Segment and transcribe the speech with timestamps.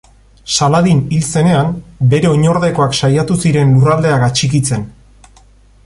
[0.51, 1.69] Saladin hil zenean,
[2.13, 4.89] bere oinordekoak saiatu ziren lurraldeak atxikitzen.